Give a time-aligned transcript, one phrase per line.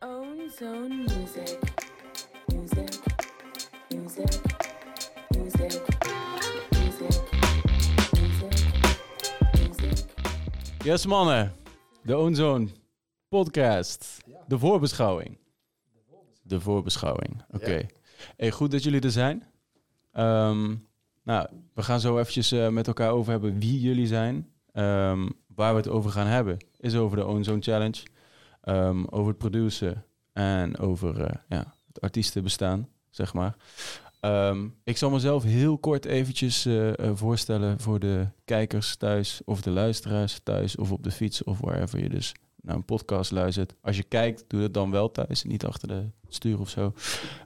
[0.00, 1.58] Own Zone Music.
[2.46, 3.00] Music.
[3.88, 4.40] Music.
[5.36, 5.82] Music.
[6.70, 7.18] Music.
[8.10, 8.62] Music.
[9.58, 10.04] Music.
[10.84, 11.52] Yes mannen,
[12.02, 12.68] de Ozone
[13.28, 14.24] podcast.
[14.46, 15.38] De voorbeschouwing.
[16.42, 17.86] De voorbeschouwing, oké.
[18.36, 19.44] Hey, goed dat jullie er zijn.
[20.12, 20.74] Ehm,
[21.22, 24.50] nou, we gaan zo eventjes eh, met elkaar over hebben wie jullie zijn.
[24.72, 28.02] Ehm, waar we het over gaan hebben is over de Ozone Challenge.
[28.66, 33.56] Ehm, over het produceren en over eh, ja, het artiestenbestaan, zeg maar.
[34.20, 39.60] Ehm, ik zal mezelf heel kort eventjes eh, eh, voorstellen voor de kijkers thuis of
[39.60, 43.74] de luisteraars thuis of op de fiets of wherever je dus naar een podcast luistert.
[43.80, 46.92] Als je kijkt, doe het dan wel thuis, niet achter de stuur of zo.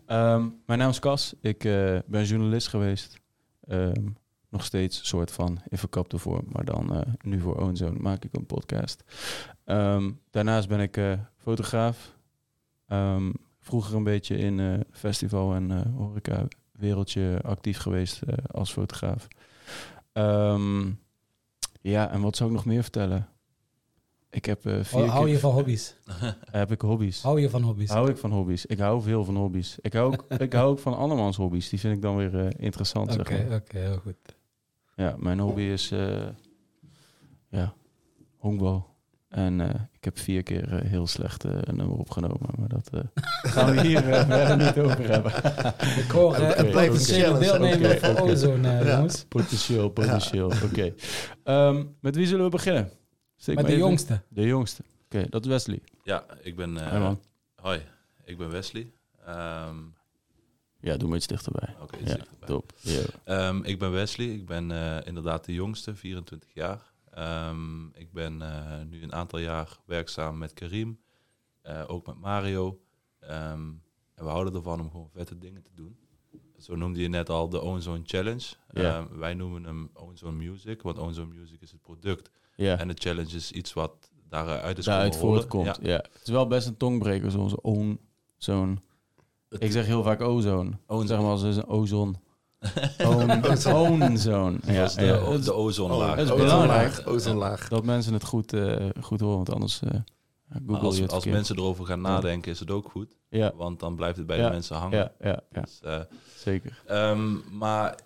[0.07, 1.59] Ehm, mijn naam is Cas, ik
[2.07, 3.21] ben journalist geweest.
[4.51, 8.37] Nog steeds soort van in verkapte vorm, maar dan eh, nu voor Ozone maak ik
[8.37, 9.05] een podcast.
[9.65, 12.17] Ehm, daarnaast ben ik eh, fotograaf.
[12.87, 19.29] Ehm, vroeger een beetje in eh, festival en horeca wereldje actief geweest als fotograaf.
[20.13, 20.91] Ehm,
[21.81, 23.29] ja, en wat zou ik nog meer vertellen?
[24.31, 25.97] Ik heb eh vier Hou, je van hobby's?
[26.51, 27.23] heb ik hobby's.
[27.23, 27.91] Hou je van hobby's?
[27.91, 28.67] Hou ik van hobby's?
[28.67, 29.79] Ik hou veel van hobby's.
[29.81, 31.69] Ik hou ook, ik hou ook van andermans hobby's.
[31.69, 33.19] Die vind ik dan weer eh, interessant.
[33.19, 33.57] Oké, zeg maar.
[33.57, 34.39] oké, heel goed.
[35.01, 36.27] Ja, mijn hobby is eh,
[37.49, 37.75] ja,
[38.37, 38.89] honkbal.
[39.29, 42.49] En eh, ik heb vier keer eh, heel slecht een nummer opgenomen.
[42.59, 43.01] Maar dat eh,
[43.53, 45.33] gaan we hier verder niet over hebben.
[46.05, 48.23] Ik hoor Het- uh, het blijft deelnemer.
[48.23, 49.25] Ozone, jongens.
[49.25, 50.47] Potentieel, potentieel.
[50.71, 50.95] Oké.
[51.45, 52.91] Ehm, met wie zullen we beginnen?
[53.37, 54.21] Steek Met de even- jongste.
[54.29, 54.83] De jongste.
[55.05, 55.81] Oké, dat is Wesley.
[56.03, 56.77] Ja, ik ben.
[56.93, 57.21] eh, man.
[57.55, 57.81] hoi,
[58.25, 58.93] ik ben Wesley.
[59.27, 59.77] Ehm,
[60.81, 61.75] Ja, doe maar iets dichterbij.
[61.81, 62.49] Oké, iets dichterbij.
[62.49, 62.73] top.
[62.81, 63.03] Ja.
[63.25, 64.27] Ehm, ik ben Wesley.
[64.27, 66.93] Ik ben eh, inderdaad de jongste, 24 jaar.
[67.11, 71.01] Ehm, ik ben eh, nu een aantal jaar werkzaam met Karim,
[71.63, 72.81] eh, ook met Mario.
[73.21, 73.69] Ehm,
[74.15, 75.99] en we houden ervan om gewoon vette dingen te doen.
[76.59, 78.55] Zo noemde je net al de Ozone Challenge.
[78.73, 78.99] Ja.
[78.99, 82.31] Ehm, wij noemen hem Ozone Music, want Ozone Music is het product.
[82.57, 85.67] En de challenge is iets wat daaruit is Daaruit voortkomt.
[85.67, 85.77] Ja.
[85.83, 85.97] Ja.
[85.97, 88.01] Het is wel best een tongbreker, zo'n own,
[88.37, 88.81] zo'n...
[89.51, 90.71] Het- Ik zeg heel vaak ozone.
[90.87, 91.07] Ozone.
[91.09, 92.17] Zeg maar als een ozon.
[93.07, 94.59] Own, ozone.
[94.67, 95.31] Ja, de, ja.
[95.33, 96.17] Het de ozonlaag.
[96.17, 97.03] dat is belangrijk.
[97.07, 97.69] ozonlaag.
[97.69, 100.01] dat mensen het goed, eh, goed horen, want anders eh
[100.67, 103.19] Google je als, het als mensen erover gaan nadenken, is het ook goed.
[103.29, 104.99] Ja, Want dan blijft het bij Ja, de mensen hangen.
[104.99, 106.01] ja, ja, ja, Dus, eh,
[106.37, 106.83] zeker.
[106.87, 107.99] ehm, maar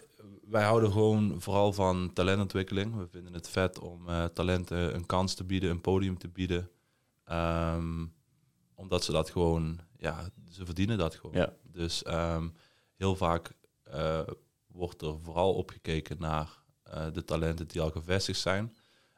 [0.50, 2.96] wij houden gewoon vooral van talentontwikkeling.
[2.96, 6.68] We vinden het vet om eh, talenten een kans te bieden, een podium te bieden.
[7.24, 8.04] Ehm,
[8.74, 11.36] omdat ze dat gewoon, ja, ze verdienen dat gewoon.
[11.36, 11.52] Ja.
[11.62, 12.48] Dus ehm,
[12.96, 14.20] heel vaak eh,
[14.66, 18.74] wordt er vooral opgekeken naar eh, de talenten die al gevestigd zijn.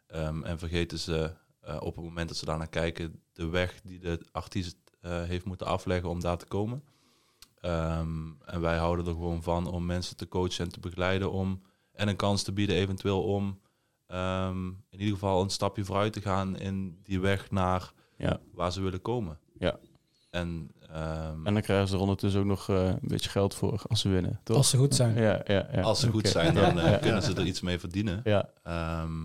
[0.06, 3.80] Ehm, en vergeten ze eh, op het moment dat ze daar naar kijken de weg
[3.84, 4.76] die de artiest
[5.06, 6.84] heeft moeten afleggen om daar te komen.
[7.60, 11.62] Ehm, en wij houden er gewoon van om mensen te coachen en te begeleiden om
[11.92, 13.60] en een kans te bieden eventueel om
[14.90, 18.40] in ieder geval een stapje vooruit te gaan in die weg naar Ja.
[18.52, 19.38] waar ze willen komen.
[19.58, 19.78] Ja.
[20.36, 23.82] En, ehm, En dan krijgen ze er ondertussen ook nog eh, een beetje geld voor
[23.88, 24.56] als ze winnen, toch?
[24.56, 25.14] Als ze goed zijn.
[25.16, 25.80] Ja, ja, ja.
[25.82, 28.20] als ze goed zijn, dan eh, ja, kunnen ze er iets mee verdienen.
[28.24, 29.24] Ja, Ehm,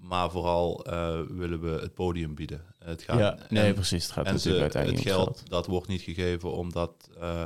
[0.00, 2.60] maar vooral eh, willen we het podium bieden.
[2.78, 4.02] Het gaat, ja, nee, en- precies.
[4.04, 7.42] Het gaat En natuurlijk ze, uiteindelijk geld, dat wordt niet gegeven omdat eh,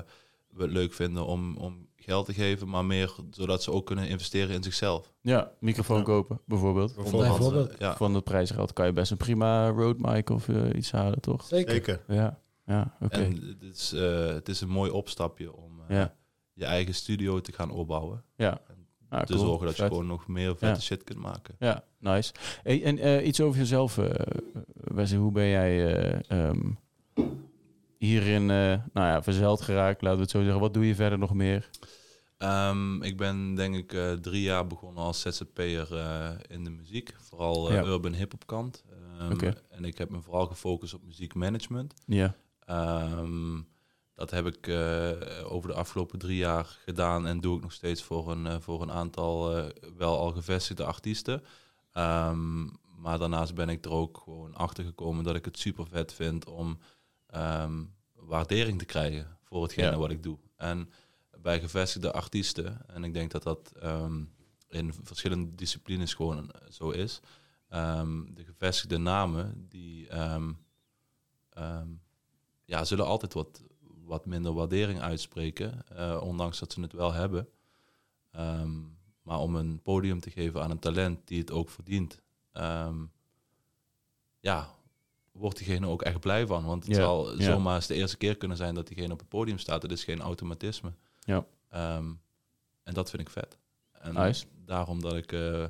[0.50, 4.08] we het leuk vinden om, om geld te geven, maar meer zodat ze ook kunnen
[4.08, 5.12] investeren in zichzelf.
[5.20, 6.02] Ja, microfoon Ja.
[6.02, 6.94] kopen, bijvoorbeeld.
[6.94, 7.74] Bijvoorbeeld.
[7.78, 7.96] ja.
[7.96, 11.44] Van dat prijsgeld kan je best een prima road mic of eh, iets halen, toch?
[11.44, 12.02] Zeker.
[12.08, 13.16] Ja, ja, oké.
[13.16, 16.14] En het is, eh, het is een mooi opstapje om eh, Ja.
[16.52, 18.24] je eigen studio te gaan opbouwen.
[18.36, 18.60] Ja.
[19.08, 19.44] Ah, te cool.
[19.46, 19.90] zorgen dat je Vet.
[19.90, 20.80] gewoon nog meer vette Ja.
[20.80, 21.54] shit kunt maken.
[21.58, 22.32] Ja, nice.
[22.62, 24.10] Hey, en eh, iets over jezelf, eh
[24.74, 25.18] Wesley.
[25.20, 26.60] Hoe ben jij eh, ehm,
[28.06, 28.56] hierin eh,
[28.92, 30.60] nou ja, verzeld geraakt, laten we het zo zeggen.
[30.60, 31.70] Wat doe je verder nog meer?
[32.38, 37.14] Ehm, ik ben denk ik eh, drie jaar begonnen als ZZP'er eh in de muziek.
[37.18, 37.84] Vooral Ja.
[37.84, 38.84] urban hip-hop kant.
[39.32, 39.54] Oké.
[39.70, 41.94] En ik heb me vooral gefocust op muziekmanagement.
[42.06, 42.34] Ja,
[42.66, 43.60] Ehm,
[44.14, 44.68] dat heb ik
[45.44, 48.92] over de afgelopen drie jaar gedaan en doe ik nog steeds voor een, voor een
[48.92, 49.50] aantal
[49.96, 51.42] wel al gevestigde artiesten.
[52.96, 56.46] Maar daarnaast ben ik er ook gewoon achter gekomen dat ik het super vet vind
[56.48, 56.78] om
[58.26, 59.96] waardering te krijgen voor hetgene Ja.
[59.96, 60.38] wat ik doe.
[60.56, 60.90] En
[61.40, 64.24] bij gevestigde artiesten, en ik denk dat dat ehm,
[64.68, 67.20] in verschillende disciplines gewoon zo is,
[67.68, 70.52] ehm, de gevestigde namen die ehm,
[72.64, 73.62] ja, zullen altijd wat,
[74.04, 77.48] wat minder waardering uitspreken, eh, ondanks dat ze het wel hebben.
[79.22, 82.22] Maar om een podium te geven aan een talent die het ook verdient,
[84.40, 84.74] ja,
[85.36, 86.64] wordt diegene ook echt blij van.
[86.64, 89.28] Want het Ja, zal zomaar eens de eerste keer kunnen zijn dat diegene op het
[89.28, 89.82] podium staat.
[89.82, 90.92] Het is geen automatisme.
[91.20, 91.46] Ja.
[91.68, 92.12] Ehm,
[92.82, 93.58] en dat vind ik vet.
[93.92, 94.46] En Nice.
[94.64, 95.64] daarom dat ik eh,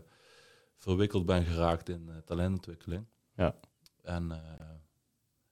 [0.76, 3.06] verwikkeld ben geraakt in eh, talentontwikkeling.
[3.34, 3.54] Ja.
[4.02, 4.66] En eh,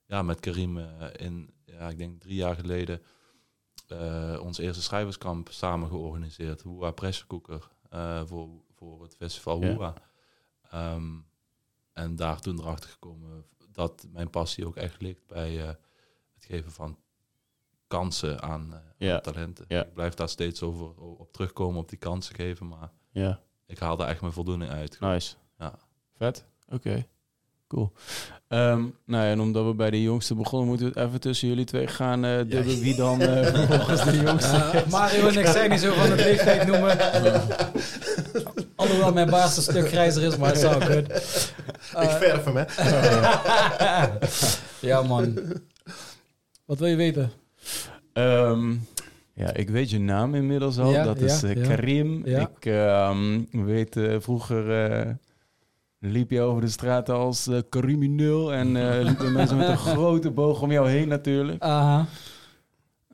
[0.07, 0.79] ja, met Karim
[1.17, 3.03] in, ja, ik denk drie jaar geleden,
[4.41, 6.63] ons eerste schrijverskamp samen georganiseerd.
[6.63, 9.69] Hoera Pressure Cooker eh, voor, voor het festival Ja.
[9.71, 9.95] Hoera.
[10.71, 11.13] Ehm,
[11.93, 13.45] en daar toen erachter gekomen
[13.75, 15.67] dat mijn passie ook echt ligt bij eh,
[16.35, 16.99] het geven van
[17.87, 18.79] kansen aan, eh,
[19.09, 19.15] Ja.
[19.15, 19.65] aan talenten.
[19.69, 19.83] Ja.
[19.85, 23.97] Ik blijf daar steeds over op terugkomen, op die kansen geven, maar Ja, ik haal
[23.97, 25.01] daar echt mijn voldoening uit.
[25.01, 25.35] nice.
[25.59, 25.75] Ja.
[26.19, 26.45] Vet.
[26.69, 27.07] Oké.
[27.69, 27.93] Cool.
[28.49, 31.49] Ehm, nou ja, en omdat we bij de jongste begonnen, moeten we het even tussen
[31.49, 34.91] jullie twee gaan eh dubben wie dan eh, vervolgens de jongste Ja, is.
[34.91, 36.99] Mario en ik zijn niet zo van het leeftijd noemen.
[38.77, 41.13] Alhoewel mijn baas een stuk grijzer is, maar het zou goed.
[42.03, 42.65] Ik verf hem, hè.
[44.89, 45.39] Ja, man.
[46.65, 47.31] Wat wil je weten?
[48.13, 48.75] Ehm,
[49.35, 50.91] ja, ik weet je naam inmiddels al.
[50.91, 51.69] Ja, dat is ja, eh, ja.
[51.69, 52.23] Karim.
[52.25, 52.41] Ja.
[52.41, 55.11] Ik ehm, weet, eh, vroeger eh,
[55.99, 58.53] liep je over de straat als eh crimineel.
[58.53, 61.63] En eh, liepen mensen met een grote boog om jou heen natuurlijk.
[61.63, 62.07] Aha.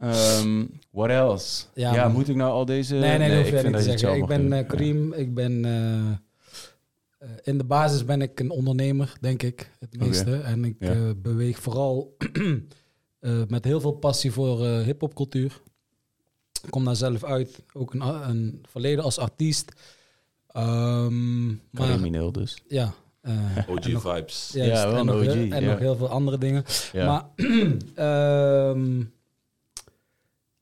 [0.01, 1.65] Ehm what else?
[1.75, 2.95] Ja, moet ik nou al deze...
[2.95, 4.19] Nee, nee, dat hoef ik vind niet te dat je het zeggen.
[4.19, 5.13] zelf Ik ben eh Karim.
[5.13, 5.65] Ik ben...
[7.21, 10.37] eh, in de basis ben ik een ondernemer, denk ik, het meeste.
[10.37, 10.91] En ik Ja.
[10.93, 12.17] eh, beweeg vooral
[13.21, 15.61] eh, met heel veel passie voor eh hip-hopcultuur.
[16.63, 19.73] Ik kom daar zelf uit, ook een, een verleden als artiest.
[20.47, 22.63] Ehm, Crimineel dus.
[22.69, 24.51] ja, eh, OG nog- vibes.
[24.55, 25.71] juist, Ja, wel en, nog, OG, heel- en ja.
[25.71, 26.65] nog heel veel andere dingen.
[26.93, 27.07] Ja.
[27.07, 27.29] Maar
[28.75, 29.03] ehm,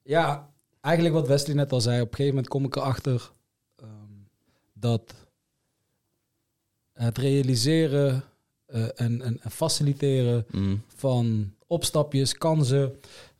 [0.02, 0.50] ja,
[0.80, 3.30] eigenlijk wat Wesley net al zei, op een gegeven moment kom ik erachter
[3.76, 3.88] ehm,
[4.72, 5.14] dat
[7.04, 8.24] het realiseren
[8.66, 10.82] eh, en, en, en faciliteren Mm.
[10.86, 12.92] van opstapjes, kansen,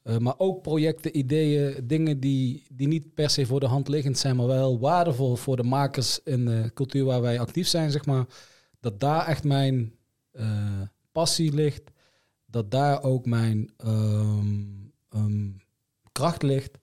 [0.02, 4.18] eh, maar ook projecten, ideeën, dingen die, die niet per se voor de hand liggend
[4.18, 8.06] zijn, maar wel waardevol voor de makers in de cultuur waar wij actief zijn, zeg
[8.06, 8.26] maar.
[8.80, 9.92] Dat daar echt mijn
[10.32, 10.80] eh,
[11.12, 11.82] passie ligt,
[12.46, 14.64] dat daar ook mijn ehm,
[15.10, 15.48] ehm,
[16.12, 16.78] kracht ligt.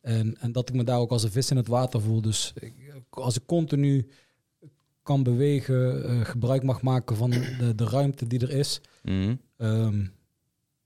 [0.00, 2.20] En, en dat ik me daar ook als een vis in het water voel.
[2.20, 4.08] Dus ik- als ik continu
[5.08, 9.40] kan bewegen, eh, gebruik mag maken van de, de ruimte die er is, Mm.
[9.56, 10.06] Ehm,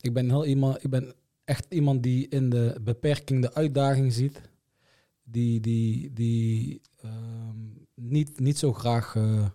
[0.00, 1.14] ik ben heel iemand, ik ben
[1.44, 4.40] echt iemand die in de beperking de uitdaging ziet.
[5.22, 7.58] Die, die, die ehm,
[7.94, 9.46] niet, niet zo graag eh,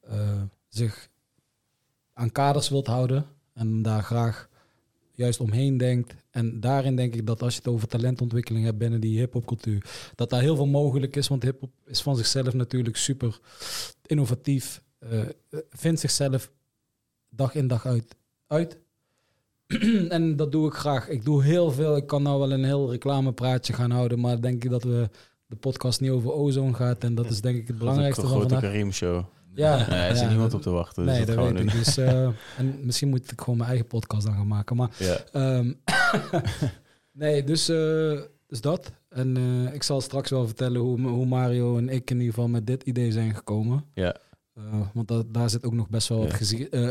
[0.00, 1.08] eh, zich
[2.12, 3.26] aan kaders wilt houden.
[3.54, 4.48] En daar graag
[5.22, 6.14] juist omheen denkt.
[6.30, 10.30] En daarin denk ik dat als je het over talentontwikkeling hebt binnen die hip-hopcultuur, dat
[10.30, 11.28] daar heel veel mogelijk is.
[11.28, 13.38] Want hip-hop is van zichzelf natuurlijk super
[14.06, 14.82] innovatief.
[14.98, 15.20] eh,
[15.70, 16.50] vindt zichzelf
[17.28, 18.16] dag in dag uit
[18.52, 18.78] uit.
[20.16, 21.08] en dat doe ik graag.
[21.08, 21.96] Ik doe heel veel.
[21.96, 25.10] Ik kan nou wel een heel reclamepraatje gaan houden, maar denk ik dat we
[25.46, 27.04] de podcast niet over ozone gaat.
[27.04, 28.92] En dat is denk ik het belangrijkste van vandaag.
[28.92, 29.24] Show.
[29.54, 31.04] Ja, Nee, er zit ja, niemand op te wachten.
[31.06, 31.56] Dus Nee, dat weet ik.
[31.56, 31.66] doen.
[31.66, 32.26] Dus, eh,
[32.58, 34.76] en misschien moet ik gewoon mijn eigen podcast dan gaan maken.
[34.76, 35.16] Maar Ja.
[35.32, 35.72] Ehm,
[37.12, 38.92] nee, dus, eh, dus dat.
[39.08, 42.48] En eh, ik zal straks wel vertellen hoe, hoe Mario en ik in ieder geval
[42.48, 43.84] met dit idee zijn gekomen.
[43.94, 44.16] Ja.
[44.54, 44.62] Eh,
[44.94, 46.32] want da- daar zit ook nog best wel wat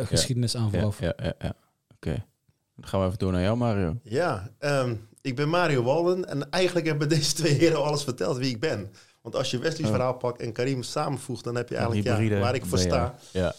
[0.07, 0.99] geschiedenis aan Ja, vooraf.
[0.99, 1.53] ja, ja, ja.
[1.95, 2.23] Oké.
[2.75, 3.97] Dan gaan we even door naar jou, Mario.
[4.03, 8.37] Ja, ehm, ik ben Mario Walden en eigenlijk hebben deze twee heren al alles verteld
[8.37, 8.89] wie ik ben.
[9.21, 9.93] Want als je Wesley's Oh.
[9.93, 13.15] verhaal pakt en Karim samenvoegt, dan heb je eigenlijk ja, waar ik voor sta.
[13.31, 13.53] Ja.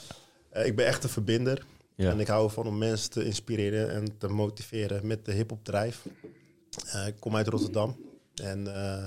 [0.48, 1.64] Eh, ik ben echt een verbinder
[1.94, 2.10] Ja.
[2.10, 6.06] en ik hou ervan om mensen te inspireren en te motiveren met de hip-hop drijf.
[6.92, 7.96] Eh, ik kom uit Rotterdam
[8.42, 9.04] en eh,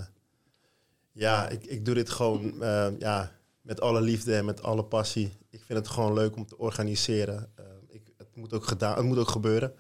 [1.11, 3.31] ja, ik, ik doe dit gewoon eh, ja,
[3.61, 5.33] met alle liefde en met alle passie.
[5.49, 7.49] Ik vind het gewoon leuk om te organiseren.
[7.89, 9.73] Ik, het, moet ook gedaan, het moet ook gebeuren.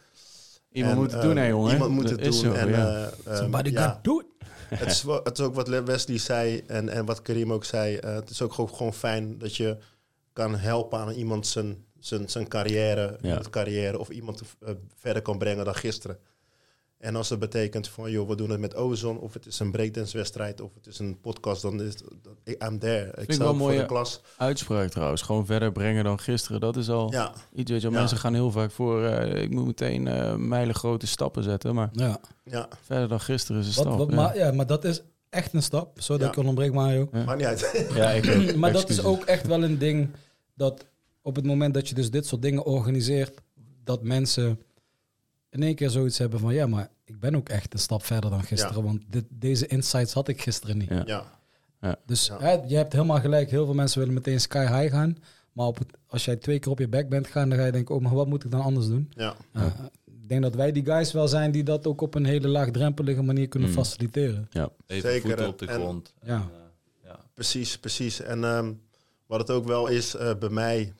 [0.71, 1.71] Iemand En, moet het doen, hè, jongen?
[1.73, 2.33] Iemand moet Dat het doen.
[2.33, 3.09] zo, en, ja.
[3.31, 4.25] Somebody ja, got do it.
[4.75, 7.95] het, is, het is ook wat Wesley zei en, en wat Karim ook zei.
[7.95, 9.77] eh, het is ook gewoon, gewoon fijn dat je
[10.33, 13.41] kan helpen aan iemand zijn, zijn, zijn carrière, Ja.
[13.49, 16.17] carrière of iemand eh, verder kan brengen dan gisteren.
[17.05, 19.71] En als dat betekent van, joh, we doen het met Ozone, of het is een
[19.71, 22.03] breakdancewedstrijd, of het is een podcast, dan is het,
[22.63, 23.11] I'm there.
[23.21, 23.87] Ik sta wel ook voor mooi, de ja.
[23.87, 24.21] klas.
[24.37, 25.21] Uitspraak trouwens.
[25.21, 26.59] Gewoon verder brengen dan gisteren.
[26.59, 27.89] Dat is al Ja, iets, weet je.
[27.89, 27.93] Ja.
[27.93, 29.03] Mensen gaan heel vaak voor...
[29.03, 31.75] eh, ik moet meteen eh mijlen grote stappen zetten.
[31.75, 32.19] Maar Ja.
[32.43, 33.97] ja, verder dan gisteren is een Wat, stap.
[33.97, 34.15] wat, ja.
[34.15, 36.01] maar, ja, maar dat is echt een stap.
[36.01, 36.41] Sorry dat Ja.
[36.41, 37.09] ik onderbreek, Mario.
[37.11, 37.87] maakt niet uit.
[37.95, 40.09] Ja, ik maar dat is ook echt wel een ding
[40.53, 40.85] dat
[41.21, 43.41] op het moment dat je dus dit soort dingen organiseert,
[43.83, 44.59] dat mensen
[45.49, 48.29] in één keer zoiets hebben van ja, maar ik ben ook echt een stap verder
[48.29, 50.89] dan gisteren, want dit, deze insights had ik gisteren niet.
[50.89, 51.25] Ja.
[51.81, 52.39] ja, Dus Ja.
[52.39, 55.17] hè, je hebt helemaal gelijk, heel veel mensen willen meteen sky high gaan,
[55.51, 57.71] Maar op het, als jij twee keer op je bek bent gaan, dan ga je
[57.71, 59.07] denken, oh, maar wat moet ik dan anders doen?
[59.09, 59.35] Ja.
[59.53, 59.65] Uh,
[60.05, 63.21] ik denk dat wij die guys wel zijn die dat ook op een hele laagdrempelige
[63.21, 63.75] manier kunnen Mm.
[63.75, 64.47] faciliteren.
[64.51, 64.71] Even
[65.09, 66.13] Zeker, voeten op de grond.
[66.19, 66.35] En, Ja.
[66.53, 67.19] eh, ja.
[67.33, 68.21] Precies, precies.
[68.21, 68.73] En ehm,
[69.25, 70.93] wat het ook wel is eh, bij mij,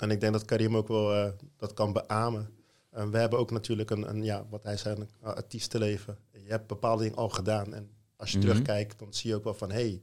[0.00, 2.48] en ik denk dat Karim ook wel eh, dat kan beamen.
[2.90, 6.18] Eh, we hebben ook natuurlijk een, een ja, wat hij zei, een uh, artiestenleven.
[6.32, 7.74] Je hebt bepaalde dingen al gedaan.
[7.74, 8.46] En als je Mhm.
[8.46, 9.70] terugkijkt, dan zie je ook wel van...
[9.70, 10.02] hey,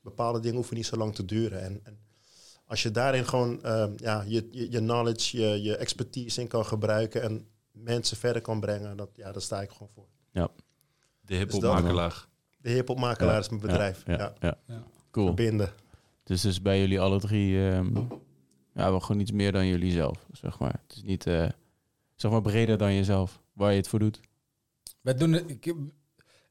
[0.00, 1.60] bepaalde dingen hoeven niet zo lang te duren.
[1.62, 1.98] En, en
[2.64, 6.64] als je daarin gewoon ehm, ja, je, je, je knowledge, je, je expertise in kan
[6.66, 7.22] gebruiken...
[7.22, 10.06] en mensen verder kan brengen, dat, ja, daar sta ik gewoon voor.
[11.20, 12.26] De hiphopmakelaar.
[12.58, 14.02] De hiphopmakelaar Ja, is mijn bedrijf.
[14.06, 14.58] Ja, Ja, ja, ja.
[14.74, 14.82] Ja.
[15.10, 15.26] Cool.
[15.26, 15.72] Verbinden.
[16.24, 17.96] Dus dus bij jullie alle drie, ehm,
[18.74, 20.80] ja, wel gewoon iets meer dan jullie zelf, zeg maar.
[20.86, 21.48] Het is niet, eh,
[22.16, 24.20] zeg maar, breder dan jezelf, waar je het voor doet.
[25.00, 25.74] Wij doen het, ik,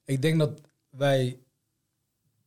[0.05, 1.39] ik denk dat wij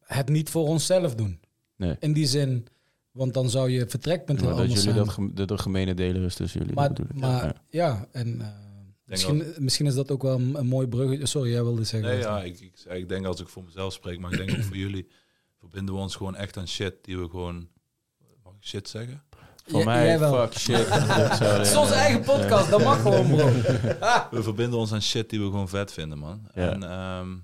[0.01, 1.41] het niet voor onszelf doen.
[1.77, 1.97] Nee.
[2.01, 2.67] In die zin,
[3.11, 5.05] want dan zou je vertrekpunt heel dat anders jullie zijn.
[5.05, 7.55] dat, gem- de, de gemene deler is tussen jullie, maar dat maar ja.
[7.69, 8.49] ja, en eh,
[9.05, 11.27] misschien, misschien is dat ook wel een, een mooi bruggetje.
[11.27, 12.11] Sorry, jij wilde zeggen.
[12.11, 14.65] Nee, ja, ik, ik, ik denk als ik voor mezelf spreek, maar ik denk ook
[14.65, 15.09] voor jullie,
[15.59, 17.69] verbinden we ons gewoon echt aan shit die we gewoon...
[18.43, 19.23] Mag ik shit zeggen?
[19.69, 20.33] Voor J- mij, jij wel.
[20.49, 20.89] fuck shit.
[21.45, 23.47] Het is onze eigen podcast, dat mag gewoon, bro.
[24.37, 26.49] We verbinden ons aan shit die we gewoon vet vinden, man.
[26.55, 26.71] Ja.
[26.71, 27.37] En ehm,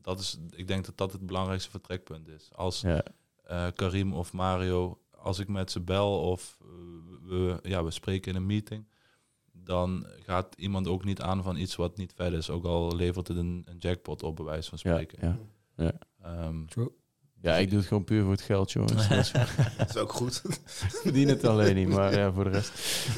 [0.00, 2.48] dat is, ik denk dat dat het belangrijkste vertrekpunt is.
[2.54, 3.02] Als Ja,
[3.44, 6.66] eh, Karim of Mario, als ik met ze bel of eh,
[7.28, 8.88] we, ja, we spreken in een meeting,
[9.52, 12.50] dan gaat iemand ook niet aan van iets wat niet vet is.
[12.50, 15.38] Ook al levert het een, een jackpot op, bij wijze van ja, spreken.
[15.76, 15.92] ja.
[16.22, 16.90] Ehm, True.
[17.44, 19.08] Ja, ik doe het gewoon puur voor het geld, jongens.
[19.08, 19.32] Dat is-
[19.78, 20.42] Dat is ook goed.
[20.48, 20.60] Ik
[21.02, 22.72] verdien het alleen niet, maar ja, voor de rest.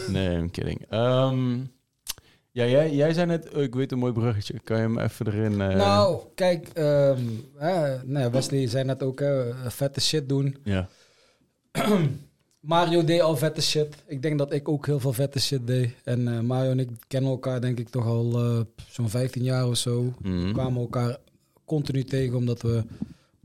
[0.09, 0.87] Nee, I'm kidding.
[0.89, 1.59] Ehm,
[2.51, 4.59] ja, jij, jij zei net, oh, ik weet een mooi bruggetje.
[4.65, 5.61] Kan je hem even erin...
[5.61, 7.21] eh, Nou, kijk, ehm,
[7.57, 10.57] hè, nou ja, Wesley zei net ook, hè, vette shit doen.
[10.65, 10.89] Ja,
[12.61, 13.95] Mario deed al vette shit.
[14.07, 15.95] Ik denk dat ik ook heel veel vette shit deed.
[16.05, 19.67] En eh, Mario en ik kennen elkaar denk ik toch al eh, zo'n 15 jaar
[19.69, 20.13] of zo.
[20.23, 20.47] Mhm.
[20.47, 21.17] We kwamen elkaar
[21.65, 22.83] continu tegen omdat we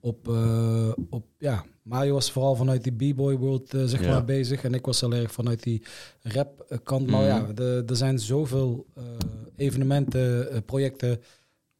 [0.01, 4.10] op, eh, op ja, Mario was vooral vanuit die b-boy world eh, zeg Ja.
[4.10, 4.63] maar bezig.
[4.63, 5.81] En ik was heel erg vanuit die
[6.22, 7.08] rap eh, kant.
[7.08, 7.62] Maar Mhm.
[7.63, 9.03] ja, er zijn zoveel eh,
[9.55, 11.20] evenementen, projecten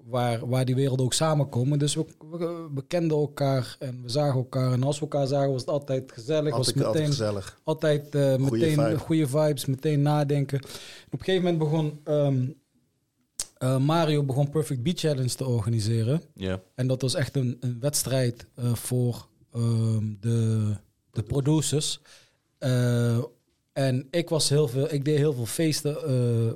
[0.03, 1.79] waar, waar die werelden ook samenkomen.
[1.79, 4.71] Dus we, we, we kenden elkaar en we zagen elkaar.
[4.73, 6.57] En als we elkaar zagen was het altijd gezellig.
[6.57, 7.59] was Altijd, altijd meteen gezellig.
[7.63, 10.59] altijd meteen goede vibes, meteen nadenken.
[11.11, 12.45] Op een gegeven moment begon ehm,
[13.62, 16.22] eh, Mario begon Perfect Beat Challenge te organiseren.
[16.34, 16.62] ja.
[16.75, 20.74] En dat was echt een, een wedstrijd eh, voor ehm, de,
[21.12, 22.00] de producers.
[22.58, 23.18] Eh,
[23.74, 25.96] en ik was heel veel, ik deed heel veel feesten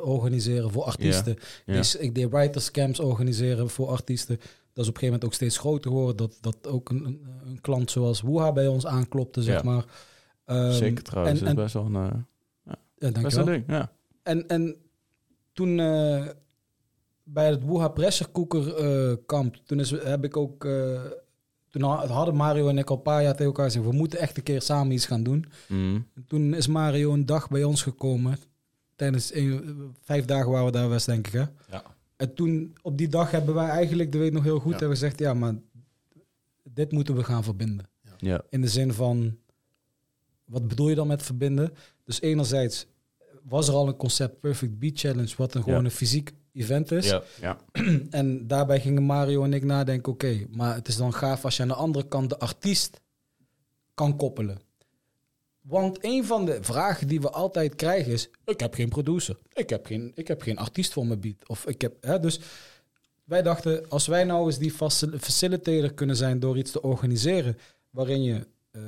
[0.06, 1.38] organiseren voor artiesten.
[1.66, 4.38] Dus ik deed writers camps organiseren voor artiesten.
[4.74, 6.18] Dat is op een gegeven moment ook steeds groter geworden.
[6.18, 7.06] Dat, dat ook een,
[7.46, 9.86] een, klant zoals Woeha bij ons aanklopte, zeg maar.
[10.46, 12.26] Ehm, Zeker trouwens, en- dat is best wel een,
[12.98, 13.64] Ja, best een ding.
[13.68, 13.92] Ja.
[14.24, 14.76] En, en
[15.54, 15.80] toen
[17.28, 20.66] bij het Woeha Pressure Cooker eh, kamp, toen is, heb ik ook...
[20.66, 21.02] eh,
[21.70, 23.86] toen ha- hadden Mario en ik al een paar jaar tegen elkaar gezegd...
[23.86, 25.46] we moeten echt een keer samen iets gaan doen.
[25.68, 28.38] En toen is Mario een dag bij ons gekomen.
[28.96, 31.34] Tijdens een, vijf dagen waren we daar was, denk ik.
[31.34, 31.44] Hè?
[31.70, 31.84] ja.
[32.16, 34.78] En toen, op die dag hebben wij eigenlijk, dat weet ik nog heel goed, Ja.
[34.80, 35.20] hebben we gezegd...
[35.20, 35.56] ja, maar
[36.64, 37.86] dit moeten we gaan verbinden.
[38.18, 38.42] ja.
[38.50, 39.38] In de zin van,
[40.46, 41.74] wat bedoel je dan met verbinden?
[42.04, 42.88] Dus enerzijds
[43.44, 45.86] was er al een concept Perfect Beat Challenge, wat een gewoon Ja.
[45.86, 47.10] een fysiek event is.
[47.10, 47.24] Ja.
[47.42, 47.58] ja.
[48.10, 51.62] En daarbij gingen Mario en ik nadenken, oké, maar het is dan gaaf als je
[51.62, 53.00] aan de andere kant de artiest
[53.94, 54.60] kan koppelen.
[55.62, 59.70] Want een van de vragen die we altijd krijgen is, ik heb geen producer, ik
[59.70, 61.48] heb geen, ik heb geen artiest voor mijn beat.
[61.48, 62.40] Of ik heb, hè, dus
[63.24, 67.58] wij dachten, als wij nou eens die facil- facilitator kunnen zijn door iets te organiseren,
[67.90, 68.82] waarin je eh,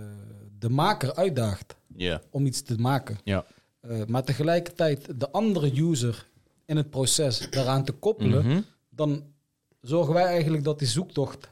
[0.60, 2.22] de maker uitdaagt Ja.
[2.30, 3.18] om iets te maken.
[3.24, 3.46] Ja.
[3.80, 6.28] Eh, maar tegelijkertijd de andere user
[6.68, 8.62] in het proces daaraan te koppelen, Mhm.
[8.90, 9.24] dan
[9.82, 11.50] zorgen wij eigenlijk dat die zoektocht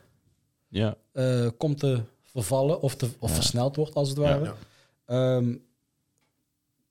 [0.67, 0.95] Ja.
[1.11, 3.35] eh, komt te vervallen of, te, of Ja.
[3.35, 4.43] versneld wordt als het ware.
[4.45, 4.55] Ja.
[5.05, 5.55] Ehm,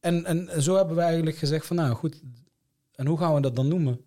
[0.00, 2.23] en, en, en zo hebben we eigenlijk gezegd van nou goed,
[2.95, 4.00] en hoe gaan we dat dan noemen?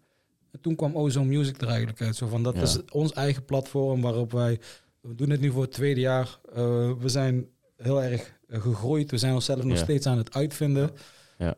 [0.52, 2.16] En toen kwam Ozone Music er eigenlijk uit.
[2.16, 2.62] Zo van dat Ja.
[2.62, 4.60] is ons eigen platform waarop wij,
[5.02, 6.40] we doen het nu voor het tweede jaar.
[6.54, 9.12] Eh, we zijn heel erg eh, gegroeid.
[9.12, 9.84] We zijn onszelf nog Ja.
[9.84, 10.90] steeds aan het uitvinden.
[11.38, 11.56] Ja.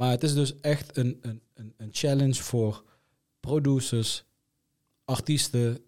[0.00, 2.84] Maar het is dus echt een, een, een, een challenge voor
[3.40, 4.24] producers,
[5.04, 5.78] artiesten,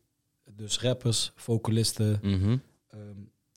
[0.57, 2.19] dus rappers, vocalisten.
[2.23, 2.57] Mhm.
[2.89, 3.01] ehm,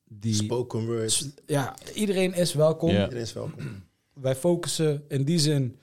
[0.10, 1.28] die, Spoken words.
[1.46, 2.90] ja, iedereen is welkom.
[2.90, 3.84] Iedereen is welkom.
[4.14, 5.76] Wij focussen in die zin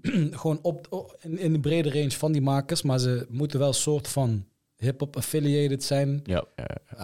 [0.40, 3.68] gewoon op, op- in, in de brede range van die makers, maar ze moeten wel
[3.68, 4.44] een soort van
[4.76, 6.20] hip-hop affiliated zijn.
[6.24, 6.44] Ja.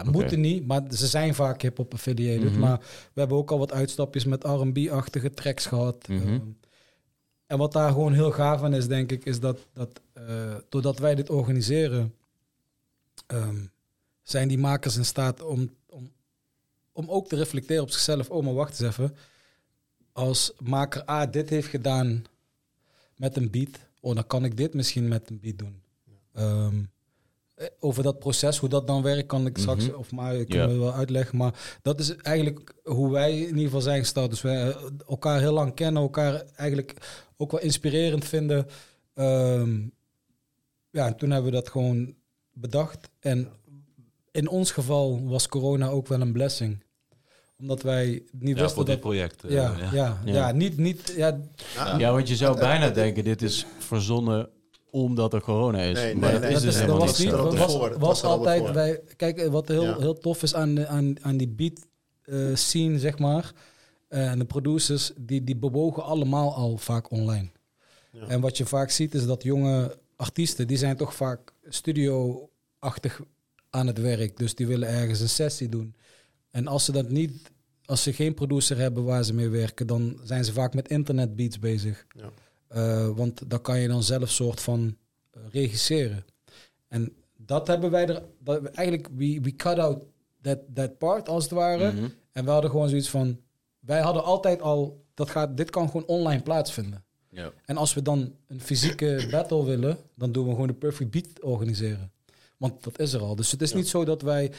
[0.05, 2.51] Moeten niet, maar ze zijn vaak hip-hop affiliated.
[2.51, 2.61] Mhm.
[2.61, 2.79] Maar
[3.13, 6.09] we hebben ook al wat uitstapjes met RB-achtige tracks gehad.
[6.09, 6.29] Mhm.
[6.29, 6.41] Ehm,
[7.51, 10.99] en wat daar gewoon heel gaaf aan is, denk ik, is dat, dat eh, doordat
[10.99, 12.15] wij dit organiseren,
[13.27, 13.57] ehm,
[14.23, 16.11] zijn die makers in staat om, om,
[16.93, 18.31] om ook te reflecteren op zichzelf.
[18.31, 19.17] Oh, maar wacht eens even.
[20.13, 22.25] Als maker A dit heeft gedaan
[23.17, 25.83] met een beat, oh, dan kan ik dit misschien met een beat doen.
[26.35, 26.83] Ehm,
[27.55, 29.95] eh, over dat proces, hoe dat dan werkt, kan ik straks, Mhm.
[29.97, 30.75] of maar kunnen Ja.
[30.75, 31.37] we wel uitleggen.
[31.39, 34.31] Maar dat is eigenlijk hoe wij in ieder geval zijn gestart.
[34.31, 34.77] Dus we eh,
[35.09, 36.95] elkaar heel lang kennen, elkaar eigenlijk
[37.41, 38.67] ook wel inspirerend vinden.
[39.15, 39.79] Ehm,
[40.91, 42.15] ja, en toen hebben we dat gewoon
[42.53, 43.11] bedacht.
[43.21, 43.49] En
[44.31, 46.83] in ons geval was corona ook wel een blessing.
[47.59, 49.01] Omdat wij niet Ja, wisten voor dit dat...
[49.01, 49.45] project.
[49.45, 50.53] eh, Ja, ja, ja, Ja.
[50.53, 51.41] niet, niet, ja,
[51.75, 54.49] Ja, Ja, want je zou bijna denken, dit is verzonnen
[54.91, 55.95] omdat er corona is.
[55.95, 57.31] Nee, maar nee, dat nee, is dat, dus dat was niet
[57.99, 59.01] was, altijd wij.
[59.17, 59.99] Kijk, eh, wat heel, Ja.
[59.99, 61.87] heel tof is aan, aan, aan die beat
[62.23, 63.53] eh, scene, zeg maar.
[64.11, 67.49] Eh, en de producers, die, die bewogen allemaal al vaak online.
[68.13, 68.27] Ja.
[68.27, 73.21] En wat je vaak ziet, is dat jonge artiesten, die zijn toch vaak studio-achtig
[73.71, 74.37] aan het werk.
[74.37, 75.95] Dus die willen ergens een sessie doen.
[76.51, 77.51] En als ze dat niet,
[77.85, 81.59] als ze geen producer hebben waar ze mee werken, dan zijn ze vaak met internetbeats
[81.59, 82.07] bezig.
[82.17, 82.31] Ja.
[82.69, 84.97] Eh, want dan kan je dan zelf soort van
[85.31, 86.25] eh, regisseren.
[86.89, 90.03] En dat hebben wij er dat, eigenlijk we, we cut out
[90.41, 91.93] that, that part als het ware.
[91.93, 92.09] Mhm.
[92.33, 93.41] En we hadden gewoon zoiets van
[93.91, 97.03] wij hadden altijd al dat gaat dit kan gewoon online plaatsvinden.
[97.31, 97.51] Ja.
[97.65, 101.27] En als we dan een fysieke battle willen, dan doen we gewoon de perfect beat
[101.43, 102.11] organiseren.
[102.57, 103.37] Want dat is er al.
[103.37, 103.77] Dus het is Ja.
[103.77, 104.53] niet zo dat wij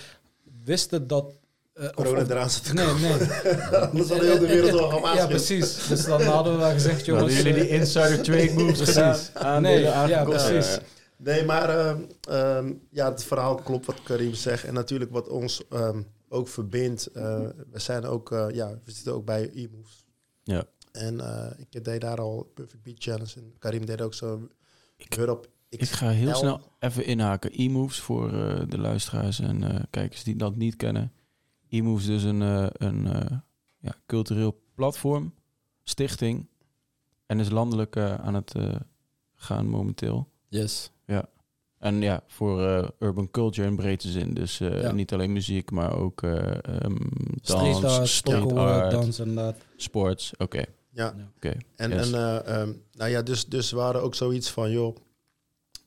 [0.65, 1.33] wisten dat
[1.73, 3.11] eh, of- Corona of- eraan zit te Nee, nee.
[3.89, 5.87] Anders heel de wereld al gaan Ja, precies.
[5.87, 7.33] Dus dan hadden we wel gezegd, jongens...
[7.33, 9.31] Hadden jullie die insider trade moves Precies.
[9.59, 10.79] Nee, ja, precies.
[11.17, 11.97] Nee, maar ehm,
[12.29, 14.63] ehm, ja, het verhaal klopt wat Karim zegt.
[14.63, 17.05] En natuurlijk wat ons ehm, ook verbindt.
[17.07, 20.05] eh, we zijn ook, eh, ja, we zitten ook bij e-moves.
[20.43, 20.63] Ja.
[20.91, 23.33] En eh, ik deed daar al Perfect Beat Challenge.
[23.35, 24.47] En Karim deed ook zo
[25.17, 27.51] Europe Ik ga heel snel even inhaken.
[27.53, 31.11] E-moves voor eh, de luisteraars en eh, kijkers die dat niet kennen.
[31.69, 33.37] E-moves dus een, eh, een eh,
[33.79, 35.33] ja, cultureel platform,
[35.83, 36.47] stichting.
[37.25, 38.53] En is landelijk aan het
[39.35, 40.29] gaan momenteel.
[40.47, 40.91] Yes.
[41.81, 44.33] En ja, voor eh, urban culture in breedte zin.
[44.33, 44.91] Dus eh, Ja.
[44.91, 46.95] niet alleen muziek, maar ook eh ehm
[47.41, 49.55] Street dans, art, street art, dans en dat.
[49.75, 50.31] sports.
[50.37, 51.57] Oké, Ja, oké.
[51.75, 52.11] en, Yes.
[52.11, 52.15] en
[52.45, 54.95] eh, ehm, nou ja, dus, dus we hadden ook zoiets van, joh,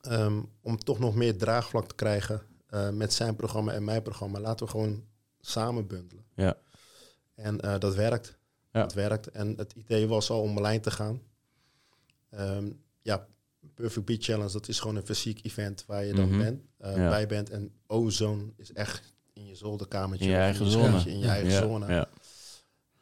[0.01, 4.41] ehm, om toch nog meer draagvlak te krijgen eh, met zijn programma en mijn programma,
[4.41, 5.05] laten we gewoon
[5.41, 6.25] samen bundelen.
[6.35, 6.57] Ja.
[7.35, 8.37] En eh, dat werkt.
[8.73, 8.81] Ja.
[8.81, 9.31] Dat werkt.
[9.31, 11.21] En het idee was al om online te gaan.
[12.31, 12.71] Ehm,
[13.03, 13.27] ja,
[13.74, 16.38] Perfect Beat Challenge, dat is gewoon een fysiek event waar je dan Mhm.
[16.38, 17.09] bent, eh, Ja.
[17.09, 17.50] bij bent.
[17.50, 20.24] En Ozone is echt in je zolderkamertje.
[20.24, 21.03] In je eigen zone.
[21.07, 21.87] In je eigen ja, zone.
[21.92, 22.09] Ja.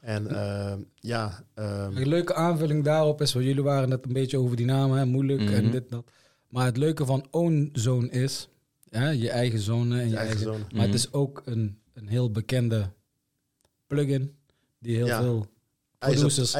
[0.01, 4.39] En ehm, ja, ehm, Een leuke aanvulling daarop is, want jullie waren net een beetje
[4.39, 5.53] over die namen, hè, moeilijk Mhm.
[5.55, 6.11] en dit dat.
[6.49, 8.49] Maar het leuke van Own Zone is,
[8.91, 10.53] ja, je eigen zone en je, je eigen eigen...
[10.55, 10.59] zone.
[10.59, 10.97] Maar het Mhm.
[10.97, 12.91] is ook een, een heel bekende
[13.87, 14.35] plugin
[14.79, 15.21] die heel Ja.
[15.23, 15.47] veel
[16.11, 16.51] producers...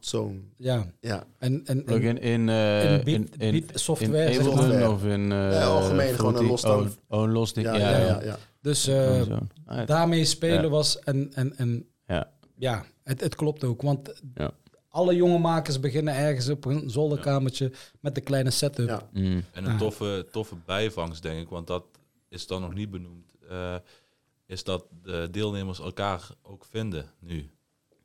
[0.00, 0.32] Zo-.
[0.56, 4.40] Ja, Ja, en, en, en Plugin in, eh in beat, in, in, beat software, in.
[4.40, 5.32] Ableton of in...
[5.32, 6.64] eh Ja, algemeen, gewoon een los.
[6.64, 7.66] Oh, oh, los ding.
[7.66, 8.06] ja, Ja, ja, ja.
[8.06, 8.20] ja.
[8.22, 8.38] ja.
[8.60, 9.22] Dus eh,
[9.86, 10.68] daarmee spelen Ja.
[10.68, 12.30] was en, en, en Ja.
[12.56, 13.82] ja, het, het klopt ook.
[13.82, 14.50] Want Ja.
[14.88, 18.88] alle jonge makers beginnen ergens op een zolderkamertje met een kleine setup.
[18.88, 19.08] Ja.
[19.12, 19.44] Mm.
[19.52, 19.78] En een Ah.
[19.78, 21.84] toffe, toffe bijvangst, denk ik, want dat
[22.28, 23.74] is dan nog niet benoemd, eh,
[24.46, 27.50] is dat de deelnemers elkaar ook vinden nu.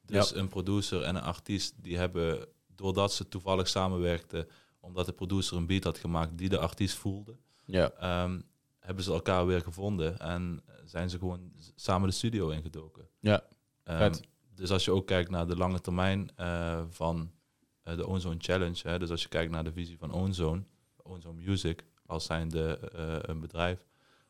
[0.06, 4.48] Dus een producer en een artiest, die hebben, doordat ze toevallig samenwerkten,
[4.80, 7.36] omdat de producer een beat had gemaakt die de artiest voelde,
[7.66, 7.92] Ja.
[7.92, 8.42] ehm,
[8.80, 13.08] hebben ze elkaar weer gevonden en zijn ze gewoon samen de studio ingedoken.
[13.20, 13.44] Ja,
[13.84, 14.22] vet.
[14.56, 17.32] dus als je ook kijkt naar de lange termijn eh, van
[17.84, 20.64] eh, de Ozone Challenge, hè, dus als je kijkt naar de visie van Ozone,
[21.04, 23.88] Ozone Music, als zijnde eh een bedrijf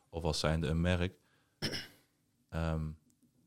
[0.08, 1.14] of als zijnde een merk,
[2.48, 2.90] ehm,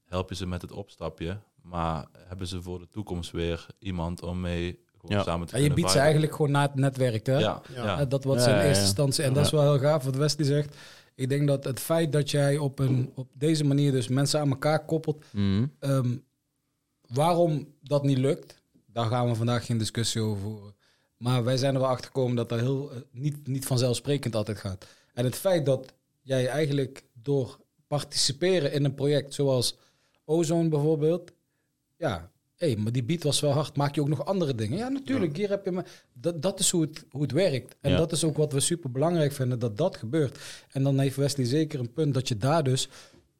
[0.05, 4.39] help je ze met het opstapje, maar hebben ze voor de toekomst weer iemand om
[4.41, 5.23] mee gewoon Ja.
[5.23, 7.38] samen te En je biedt ze eigenlijk gewoon na het netwerk, hè?
[7.38, 7.84] Ja, Ja.
[7.84, 8.06] ja.
[8.06, 8.86] Dat wat Ja, ze in eerste ja.
[8.86, 9.23] instantie...
[9.23, 9.36] En Ja.
[9.36, 10.75] dat is wel heel gaaf wat Wesley zegt.
[11.15, 14.49] Ik denk dat het feit dat jij op, een, op deze manier dus mensen aan
[14.49, 15.23] elkaar koppelt...
[15.32, 15.71] Mm.
[15.80, 16.15] ehm,
[17.08, 20.75] waarom dat niet lukt, daar gaan we vandaag geen discussie over voeren.
[21.17, 24.58] Maar wij zijn er wel achter gekomen dat dat heel, eh, niet, niet vanzelfsprekend altijd
[24.58, 24.86] gaat.
[25.13, 29.77] En het feit dat jij eigenlijk door participeren in een project zoals
[30.25, 31.32] Ozone bijvoorbeeld,
[31.97, 33.75] ja, hé, maar die beat was wel hard.
[33.77, 34.77] Maak je ook nog andere dingen?
[34.77, 35.38] Ja, natuurlijk.
[35.38, 36.05] Hier heb je maar.
[36.13, 37.75] Dat, dat is hoe het, hoe het werkt.
[37.81, 37.97] En Ja.
[37.97, 40.38] dat is ook wat we super belangrijk vinden, dat dat gebeurt.
[40.71, 42.89] En dan heeft Wesley zeker een punt dat je daar dus.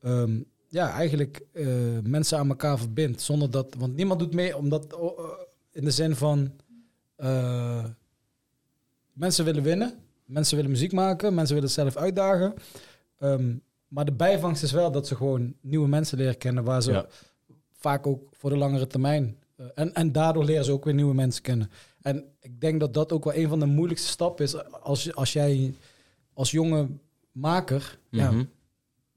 [0.02, 0.40] ehm,
[0.70, 1.66] ja, eigenlijk eh,
[2.04, 3.22] mensen aan elkaar verbindt.
[3.22, 3.76] Zonder dat.
[3.78, 4.94] Want niemand doet mee, omdat.
[4.94, 5.26] oh, eh,
[5.72, 6.52] in de zin van.
[7.16, 7.86] eh,
[9.14, 9.94] mensen willen winnen.
[10.26, 11.34] Mensen willen muziek maken.
[11.34, 12.54] Mensen willen zelf uitdagen.
[13.20, 13.56] Ehm,
[13.88, 16.64] maar de bijvangst is wel dat ze gewoon nieuwe mensen leren kennen.
[16.64, 17.08] Waar ze Ja.
[17.78, 19.38] Vaak ook voor de langere termijn.
[19.56, 21.72] eh, en, en daardoor leren ze ook weer nieuwe mensen kennen.
[22.02, 24.72] En ik denk dat dat ook wel een van de moeilijkste stappen is.
[24.82, 25.74] Als, je- als jij
[26.34, 26.88] als jonge
[27.32, 28.00] maker.
[28.10, 28.44] ja, Mhm.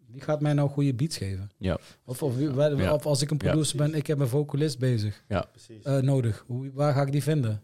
[0.07, 1.51] wie gaat mij nou goede beats geven?
[1.57, 1.79] Ja.
[2.05, 2.89] Of, of, Ja.
[2.89, 3.47] als ik een Ja.
[3.51, 5.23] producer ben, ik heb een vocalist bezig.
[5.51, 5.83] Precies.
[5.83, 6.45] eh, nodig.
[6.47, 7.63] Hoe, waar ga ik die vinden?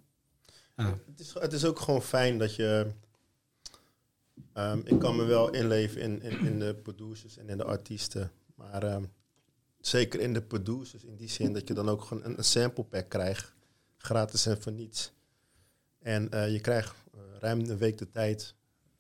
[0.76, 0.98] Ja.
[1.06, 2.87] Het is, het is ook gewoon fijn dat je.
[4.52, 8.30] ehm, ik kan me wel inleven in, in, in de producers en in de artiesten.
[8.54, 9.02] Maar ehm,
[9.80, 12.84] zeker in de producers, in die zin dat je dan ook gewoon een, een sample
[12.84, 13.54] pack krijgt.
[13.98, 15.12] Gratis en voor niets.
[16.02, 18.54] En eh, je krijgt eh, ruim een week de tijd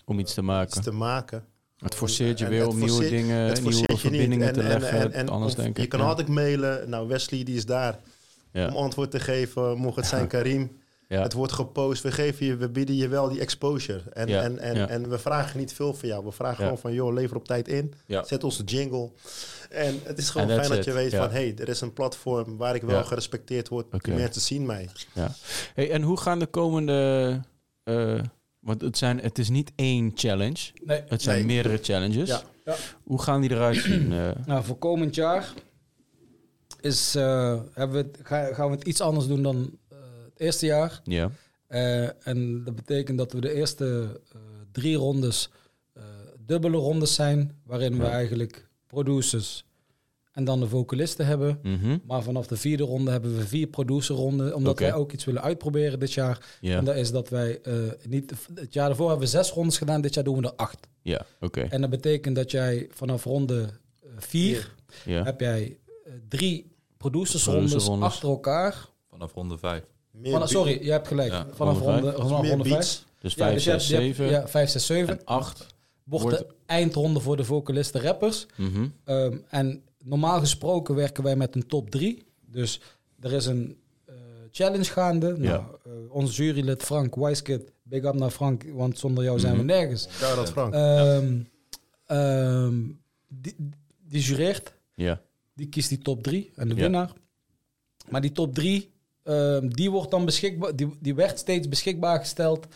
[0.04, 0.82] Om iets te iets maken.
[0.82, 1.44] te maken.
[1.76, 5.00] Het forceert je weer om nieuwe dingen, nieuwe je verbindingen En- te en- leggen.
[5.00, 5.82] en- en anders denk ik.
[5.82, 6.06] Je kan ja.
[6.06, 6.88] altijd mailen.
[6.90, 7.98] Nou, Wesley die is daar
[8.52, 8.68] Ja.
[8.68, 9.78] om antwoord te geven.
[9.78, 10.78] Mocht het zijn Karim.
[11.08, 11.22] Ja.
[11.22, 12.02] Het wordt gepost.
[12.02, 14.02] We, geven je, we bieden je wel die exposure.
[14.12, 14.88] En, Ja, en, en, ja.
[14.88, 16.24] en we vragen niet veel van jou.
[16.24, 16.62] We vragen Ja.
[16.64, 17.94] gewoon van, joh, lever op tijd in.
[18.06, 18.24] Ja.
[18.24, 19.10] Zet onze jingle.
[19.70, 21.18] En het is gewoon fijn dat je weet ja.
[21.22, 23.02] van, hé, hey, er is een platform waar ik wel Ja.
[23.02, 23.86] gerespecteerd word.
[24.04, 24.88] Die mensen zien mij.
[25.74, 27.40] Hey, en hoe gaan de komende...
[27.84, 28.20] eh,
[28.60, 30.70] want het, zijn, het is niet één challenge.
[30.84, 31.02] Nee.
[31.08, 31.46] Het zijn Nee.
[31.46, 32.28] meerdere challenges.
[32.28, 32.42] Ja.
[32.64, 32.74] Ja.
[33.04, 34.12] Hoe gaan die eruit zien?
[34.12, 34.30] eh?
[34.46, 35.52] Nou, voor komend jaar
[36.80, 39.70] is, eh, hebben we ga- gaan we het iets anders doen dan
[40.36, 41.00] het eerste jaar.
[41.04, 41.30] ja.
[41.66, 44.38] Eh, en dat betekent dat we de eerste eh,
[44.72, 45.50] drie rondes
[45.92, 46.02] eh,
[46.46, 49.64] dubbele rondes zijn, waarin we eigenlijk producers
[50.32, 51.58] en dan de vocalisten hebben.
[51.62, 51.98] Mhm.
[52.06, 54.82] Maar vanaf de vierde ronde hebben we vier producerronden, omdat Oké.
[54.82, 56.56] wij ook iets willen uitproberen dit jaar.
[56.60, 56.76] Ja.
[56.76, 57.74] En dat is dat wij eh,
[58.08, 60.86] niet, het jaar daarvoor hebben we zes rondes gedaan, dit jaar doen we er acht.
[61.02, 61.60] Ja, oké.
[61.60, 63.68] En dat betekent dat jij vanaf ronde
[64.16, 65.24] vier Ja.
[65.24, 65.78] heb jij
[66.28, 68.08] drie producersrondes Producerrondes.
[68.08, 68.88] achter elkaar.
[69.10, 69.84] Vanaf ronde 5.
[70.16, 71.30] Meer Van, be- sorry, je hebt gelijk.
[71.32, 72.94] Ja, vanaf ronde vanaf meer ronde beats.
[72.94, 73.04] vijf.
[73.20, 75.18] Dus Ja, 5, dus je 6, hebt- je hebt- 7 Ja, 5, 6, 7.
[75.18, 75.66] en 8.
[76.04, 78.46] Wordt de eindronde voor de vocalisten rappers.
[78.56, 78.86] Mhm.
[79.04, 82.24] Ehm, en normaal gesproken werken wij met een top 3.
[82.50, 82.80] Dus
[83.20, 83.76] er is een
[84.06, 84.14] eh,
[84.50, 85.26] challenge gaande.
[85.38, 85.50] Ja.
[85.50, 89.66] Nou, eh, onze jurylid Frank Wijskid, big up naar Frank, want zonder jou zijn Mhm.
[89.66, 90.08] we nergens.
[90.10, 90.74] Shout-out Frank.
[90.74, 91.38] Ehm,
[92.06, 92.74] ehm,
[93.28, 93.56] die,
[94.08, 95.20] die jureert, Ja.
[95.54, 96.80] die kiest die top 3 en de Ja.
[96.80, 97.12] winnaar.
[98.08, 98.90] Maar die top 3,
[99.68, 102.66] die wordt dan beschikbaar, die, die werd steeds beschikbaar gesteld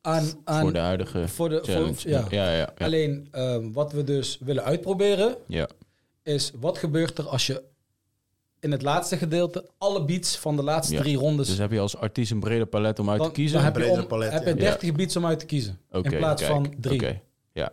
[0.00, 1.94] aan, aan Voor de huidige voor de, challenge.
[1.94, 2.26] voor, ja.
[2.30, 2.56] ja, ja.
[2.56, 2.84] ja.
[2.84, 5.68] Alleen ehm, wat we dus willen uitproberen ja.
[6.22, 7.62] is wat gebeurt er als je
[8.60, 11.00] in het laatste gedeelte alle beats van de laatste Ja.
[11.00, 11.48] drie rondes.
[11.48, 13.56] Dus heb je als artiest een breder palet om uit dan, te kiezen?
[13.56, 14.54] dan heb je, om, palet, heb je ja.
[14.54, 15.78] 30 beats om uit te kiezen.
[15.90, 16.52] In plaats kijk.
[16.52, 17.00] van drie.
[17.00, 17.20] Oké,
[17.52, 17.72] ja.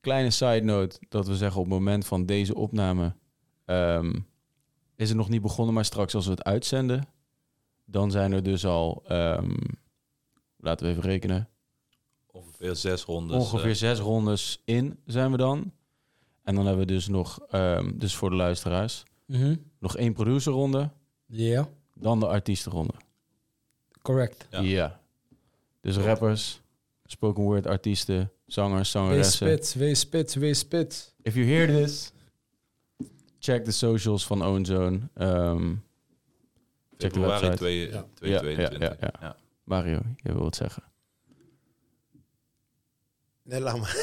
[0.00, 3.14] Kleine side note, dat we zeggen op het moment van deze opname...
[3.64, 4.12] ehm,
[4.96, 7.08] is het nog niet begonnen, maar straks als we het uitzenden...
[7.84, 9.54] dan zijn er dus al, ehm,
[10.56, 11.48] laten we even rekenen...
[12.30, 13.36] Ongeveer zes rondes.
[13.36, 15.72] ongeveer eh, zes rondes in zijn we dan.
[16.42, 19.02] En dan hebben we dus nog, ehm, dus voor de luisteraars...
[19.26, 19.56] Mhm.
[19.78, 20.90] nog één producerronde,
[21.26, 22.92] Ja, dan de artiestenronde.
[24.02, 24.46] correct.
[24.50, 24.60] Ja.
[24.60, 25.00] Ja.
[25.80, 26.60] Dus rappers,
[27.04, 29.46] spoken word artiesten, zangers, Wees zangeressen.
[29.46, 31.14] spits, wees spits, wees spits.
[31.22, 32.12] If you hear this,
[33.38, 34.98] check de socials van Owenzone.
[35.14, 35.74] Ehm
[37.04, 37.56] check de februari website.
[37.56, 38.04] 2, Ja.
[38.14, 38.78] 2022.
[38.78, 39.36] Ja, ja, ja.
[39.64, 40.82] Mario, je wil wat zeggen.
[43.42, 43.96] Nee, laat maar.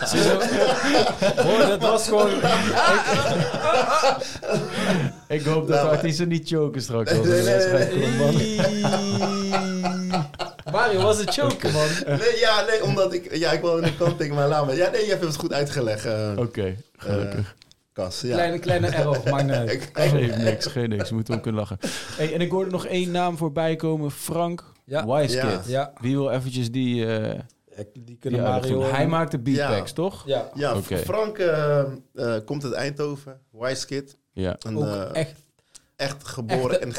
[0.10, 0.40] Ziezo.
[1.42, 2.30] Hoor, dat was gewoon...
[5.38, 7.12] Ik hoop dat de artiesten niet choken straks.
[7.12, 8.16] Nee, de nee, nee, wedstrijd nee.
[8.16, 8.18] komt,
[10.10, 10.26] man.
[10.72, 11.88] Mario was het choken, man.
[12.06, 13.36] Nee, ja, nee, omdat ik...
[13.36, 14.76] Ja, ik wil in de kant denken, maar laat maar.
[14.76, 17.54] Ja, nee, je hebt het goed uitgelegd, eh Oké, gelukkig.
[17.98, 18.20] Cas.
[18.20, 18.34] Ja.
[18.34, 21.08] Kleine, kleine error, maakt niet Geen niks, geen niks.
[21.08, 21.78] We moeten ook kunnen lachen.
[22.16, 24.10] Hey, en ik hoorde nog één naam voorbij komen.
[24.10, 25.06] Frank Ja.
[25.06, 25.66] Wijskid.
[25.66, 27.06] Ja, Wie wil eventjes die...
[27.06, 27.40] eh
[27.92, 28.48] die kunnen doen?
[28.50, 28.82] Mario...
[28.82, 29.94] Hij maakt de beatpacks, Ja.
[29.94, 30.22] toch?
[30.26, 30.96] Ja, Ja, Oké.
[30.96, 31.80] Frank eh,
[32.14, 33.40] eh, komt uit Eindhoven.
[33.50, 34.16] Wise Kid.
[34.32, 34.56] Ja.
[34.58, 35.34] Een, ook echt...
[35.96, 36.92] echt geboren en.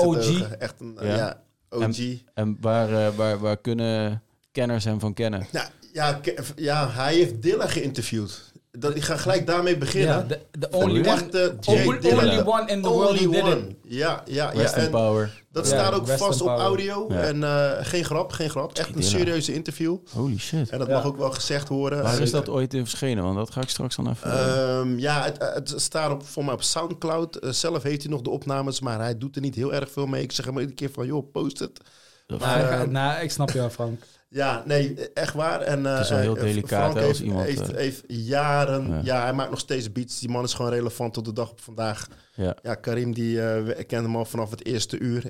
[0.59, 1.15] Echt een Ja.
[1.15, 1.41] ja.
[1.69, 1.97] OG.
[2.33, 5.47] En waar, waar, waar kunnen kenners hem van kennen?
[5.51, 6.19] Nou, ja,
[6.55, 8.48] ja, hij heeft Dilla geïnterviewd.
[8.71, 10.27] Dat, ik ga gelijk daarmee beginnen.
[10.27, 11.09] De, de only Really?
[11.09, 12.21] one, only, Jay Dilla.
[12.21, 13.75] only one in the world Only who did one.
[13.83, 14.71] Ja, ja, ja.
[14.73, 15.43] En Power.
[15.51, 16.63] dat staat ook vast op Power.
[16.63, 17.07] audio.
[17.07, 18.73] En eh, geen grap, geen grap.
[18.77, 19.97] Echt een serieuze interview.
[20.13, 20.69] Holy shit.
[20.69, 20.93] En dat Ja.
[20.93, 22.03] mag ook wel gezegd worden.
[22.03, 23.23] Waar is dat ooit in verschenen?
[23.23, 24.31] Want dat ga ik straks dan even...
[24.31, 27.35] Ehm, ja, het, het staat op, voor mij op Soundcloud.
[27.35, 30.05] Eh, zelf heeft hij nog de opnames, maar hij doet er niet heel erg veel
[30.05, 30.23] mee.
[30.23, 31.79] Ik zeg hem iedere keer van, joh, post het.
[32.27, 34.01] Of- Nou, Maar, ik- eh, nou, ik snap jou, Frank.
[34.29, 35.61] Ja, nee, echt waar.
[35.61, 37.77] En, eh, Het is wel heel eh, delicaat, Frank hè, als heeft, iemand, Heeft, eh,
[37.77, 38.87] heeft jaren...
[38.89, 38.99] Ja.
[39.03, 39.23] Ja.
[39.23, 40.19] hij maakt nog steeds beats.
[40.19, 42.07] Die man is gewoon relevant tot de dag op vandaag.
[42.35, 42.55] ja.
[42.63, 45.23] Ja, Karim, die eh, we- ik ken hem al vanaf het eerste uur.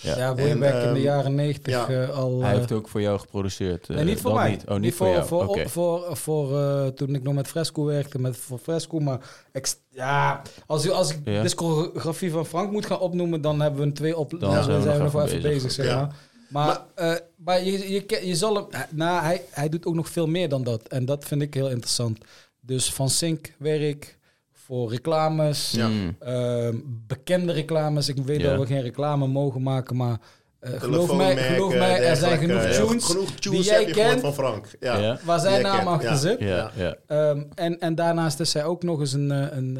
[0.00, 0.16] Ja.
[0.16, 1.86] Ja, way En, in de ehm, jaren negentig ja.
[1.88, 2.40] eh, al...
[2.42, 3.88] Hij eh, heeft ook voor jou geproduceerd.
[3.88, 4.50] eh, nee, niet voor mij.
[4.50, 4.68] Niet.
[4.68, 5.26] Oh, niet, voor, jou.
[5.26, 5.68] Voor, Oké.
[5.68, 8.98] voor, voor, eh, toen ik nog met Fresco werkte, met voor Fresco.
[9.00, 9.18] Maar
[9.52, 11.42] ik, ja, als, als ik Ja.
[11.42, 14.30] discografie van Frank moet gaan opnoemen, dan hebben we een twee op.
[14.30, 15.42] Dan Dan zijn we we, nog even bezig.
[15.42, 16.10] bezig, zeg Ja.
[16.50, 16.66] Maar.
[16.66, 18.66] Maar, eh, maar je, je, je zal hem...
[18.90, 20.88] Nou, hij, hij doet ook nog veel meer dan dat.
[20.88, 22.18] En dat vind ik heel interessant.
[22.60, 24.18] Dus van Sync werk
[24.52, 25.70] voor reclames.
[25.70, 25.88] Ja.
[25.88, 26.16] Mm.
[26.18, 28.08] Ehm, bekende reclames.
[28.08, 28.50] Ik weet Ja.
[28.50, 30.18] dat we geen reclame mogen maken, maar
[30.60, 33.88] eh, geloof, mij, geloof mij, er zijn genoeg tunes, Ja, genoeg tunes die jij heb
[33.88, 34.66] je gehoord kent, van Frank.
[34.80, 34.98] Ja.
[34.98, 35.18] Ja.
[35.24, 36.16] waar zijn naam achter ja.
[36.16, 36.38] zit.
[36.40, 36.96] Ja, ja.
[37.06, 39.78] Ehm, en, en daarnaast is hij ook nog eens een, eh, een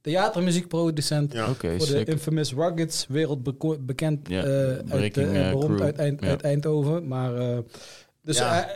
[0.00, 1.46] theatermuziekproducent Ja.
[1.54, 6.28] Voor de infamous Ruggeds, wereldbekend Ja, eh, uit, eh, beroemd uit, Eind- Ja.
[6.28, 7.08] uit Eindhoven.
[7.08, 7.58] Maar, eh,
[8.22, 8.68] dus, Ja.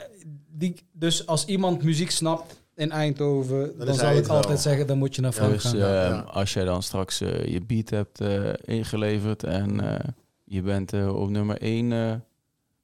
[0.51, 4.37] die, dus als iemand muziek snapt in Eindhoven, dan, hij ik wel.
[4.37, 5.77] altijd zeggen, dan moet je naar Frank Dus gaan.
[5.79, 6.19] ja.
[6.21, 10.09] als jij dan straks je beat hebt eh, ingeleverd en eh,
[10.45, 12.25] je bent op nummer 1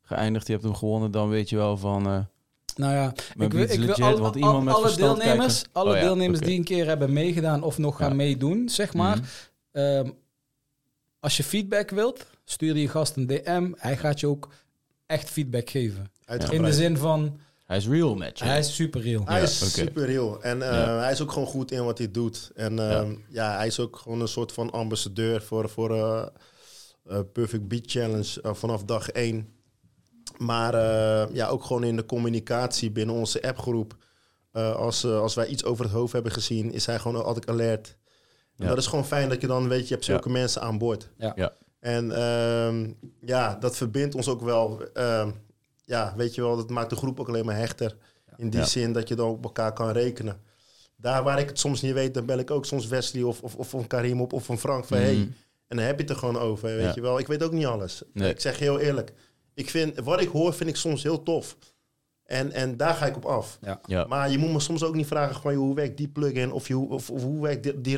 [0.02, 2.28] geëindigd, je hebt hem gewonnen, dan weet je wel van...
[2.78, 5.72] Nou ja, ik wil, ik wil legit, alle, al- met alle deelnemers, kijken.
[5.72, 8.14] alle Oh ja, deelnemers die een keer hebben meegedaan of nog gaan Ja.
[8.14, 9.16] meedoen, zeg maar.
[9.16, 9.26] Mhm.
[9.72, 10.10] Ehm,
[11.20, 13.72] als je feedback wilt, stuur je gast een DM.
[13.76, 14.48] Hij gaat je ook
[15.06, 16.10] echt feedback geven.
[16.50, 18.44] In de zin van, Hij is real met je.
[18.44, 19.22] hij is super real.
[19.24, 20.42] Hij Ja, is super real.
[20.42, 20.98] En eh, Ja.
[20.98, 22.50] hij is ook gewoon goed in wat hij doet.
[22.54, 23.56] En ehm, ja.
[23.56, 26.26] hij is ook gewoon een soort van ambassadeur voor, voor eh,
[27.08, 29.48] eh, Perfect Beat Challenge vanaf dag één.
[30.36, 33.96] Maar eh, ja, ook gewoon in de communicatie binnen onze appgroep.
[34.52, 37.48] Eh, als, eh, als wij iets over het hoofd hebben gezien, is hij gewoon altijd
[37.48, 37.96] alert.
[38.56, 38.68] En Ja.
[38.68, 40.12] dat is gewoon fijn dat je dan weet, je hebt Ja.
[40.12, 41.10] zulke mensen aan boord.
[41.16, 41.32] Ja.
[41.36, 41.52] Ja.
[41.80, 44.82] En ehm, ja, dat verbindt ons ook wel.
[44.92, 45.30] Ehm,
[45.84, 47.96] ja, weet je wel, dat maakt de groep ook alleen maar hechter.
[48.36, 48.66] In die Ja.
[48.66, 50.40] zin dat je dan op elkaar kan rekenen.
[50.96, 53.54] Daar waar ik het soms niet weet, dan bel ik ook soms Wesley of, of,
[53.56, 55.06] of een Karim op of een Frank van Mhm.
[55.06, 55.16] hey.
[55.68, 56.92] En dan heb je het er gewoon over, weet Ja.
[56.94, 57.18] je wel.
[57.18, 58.02] Ik weet ook niet alles.
[58.12, 58.30] Nee.
[58.30, 59.12] Ik zeg je heel eerlijk.
[59.58, 61.56] Ik vind, wat ik hoor, vind ik soms heel tof.
[62.24, 63.58] En, en daar ga ik op af.
[63.86, 64.06] Ja.
[64.06, 66.68] Maar je moet me soms ook niet vragen van, joh, hoe werkt die plugin of,
[66.68, 67.96] je, of, of hoe werkt die, die.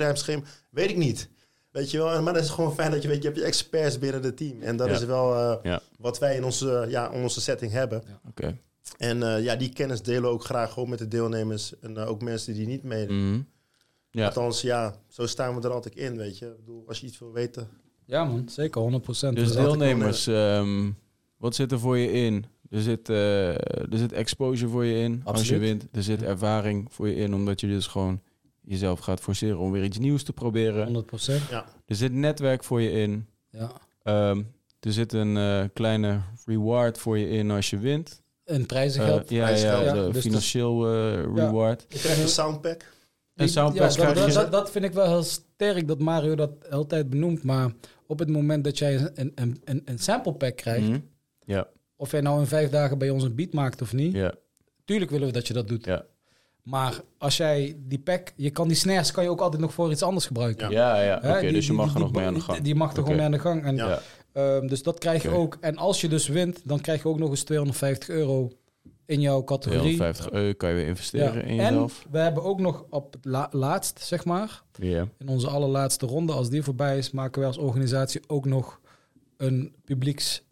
[0.71, 1.29] Weet ik niet.
[1.71, 3.99] Weet je wel, maar dat is gewoon fijn dat je weet, je hebt je experts
[3.99, 4.63] binnen het team.
[4.63, 4.95] En dat Ja.
[4.95, 5.81] is wel eh, Ja.
[5.99, 8.03] wat wij in onze, ja, in onze setting hebben.
[8.29, 8.57] Oké.
[8.99, 11.79] En eh, ja, die kennis delen we ook graag gewoon met de deelnemers.
[11.79, 13.31] En eh, ook mensen die niet meedoen.
[13.31, 13.41] Mhm.
[14.11, 14.27] Ja.
[14.27, 16.47] Althans, ja, zo staan we er altijd in, weet je.
[16.47, 17.69] Ik bedoel, als je iets wil weten.
[18.05, 19.37] Ja man, zeker, 100%.
[19.37, 20.91] Dus deelnemers, ehm,
[21.41, 22.45] wat zit er voor je in?
[22.71, 25.87] Er zit, eh, er zit exposure voor je in als je wint.
[25.93, 28.21] Er zit ervaring voor je in, omdat je dus gewoon
[28.61, 30.87] jezelf gaat forceren om weer iets nieuws te proberen.
[30.87, 31.43] 100%.
[31.51, 33.27] Ja, Er zit netwerk voor je in.
[33.51, 33.73] Ja.
[34.03, 34.43] Ehm,
[34.81, 38.23] er zit een eh, kleine reward voor je in als je wint.
[38.45, 39.31] En Eh, prijzengeld.
[39.31, 39.95] ja, ja, prijsgeld.
[39.95, 41.47] de Ja, dus financieel eh, Ja.
[41.47, 41.85] reward.
[41.89, 42.93] je krijgt een soundpack.
[43.35, 44.33] Een soundpack ja, dat, krijg je.
[44.33, 47.43] dat, dat vind ik wel heel sterk dat Mario dat altijd benoemt.
[47.43, 47.73] Maar
[48.07, 50.99] op het moment dat jij een, een, een, een sample pack krijgt, Mhm.
[51.51, 54.35] Ja, of jij nou in vijf dagen bij ons een beat maakt of niet, ja,
[54.85, 55.85] tuurlijk willen we dat je dat doet.
[55.85, 56.05] ja.
[56.63, 59.91] Maar als jij die pack, je kan die snares kan je ook altijd nog voor
[59.91, 60.71] iets anders gebruiken.
[60.71, 60.97] Ja.
[60.97, 61.37] Ja, ja.
[61.37, 62.61] Oké, dus je die- mag er nog mee aan de gang.
[62.61, 63.01] Die mag er Oké.
[63.03, 63.65] gewoon mee aan de gang.
[63.65, 64.01] En, Ja.
[64.33, 65.57] Ehm, dus dat krijg je ook.
[65.61, 68.51] En als je dus wint, dan krijg je ook nog eens 250 euro
[69.07, 69.81] in jouw categorie.
[69.97, 71.41] 250 euro kan je weer investeren Ja.
[71.41, 72.07] in En jezelf.
[72.11, 75.09] we hebben ook nog op het la- laatst, zeg maar, Ja.
[75.19, 78.81] in onze allerlaatste ronde, als die voorbij is, maken wij als organisatie ook nog
[79.37, 79.75] een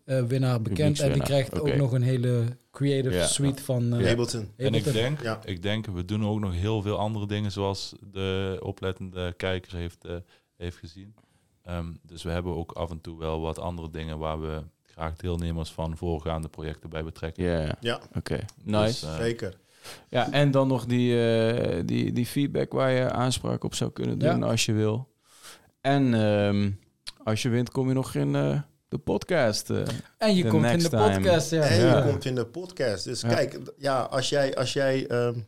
[0.09, 1.01] publiekswinnaar bekend.
[1.01, 3.27] En die krijgt ook nog een hele creative Ja.
[3.27, 4.49] suite van eh, Ableton.
[4.57, 5.41] En ik denk, Ja.
[5.45, 10.05] ik denk, we doen ook nog heel veel andere dingen zoals de oplettende kijker heeft,
[10.05, 10.17] eh,
[10.57, 11.15] heeft gezien.
[11.63, 15.17] Ehm, dus we hebben ook af en toe wel wat andere dingen waar we graag
[15.17, 17.45] deelnemers van voorgaande projecten bij betrekken.
[17.45, 18.01] Ja, ja.
[18.17, 18.83] Oké, nice.
[18.85, 19.57] Dus, eh, zeker.
[20.09, 24.19] Ja, en dan nog die, eh, die, die feedback waar je aanspraak op zou kunnen
[24.19, 24.47] doen Ja.
[24.47, 25.09] als je wil.
[25.81, 26.71] En ehm,
[27.25, 29.71] als je wint, kom je nog in eh, de podcast.
[29.71, 29.83] eh.
[30.19, 31.15] En je komt in de time.
[31.15, 31.51] podcast.
[31.51, 31.63] Ja.
[31.63, 31.97] En Ja.
[32.05, 33.05] je komt in de podcast.
[33.05, 33.29] Dus Ja.
[33.29, 35.39] kijk, ja, als jij, als jij ehm,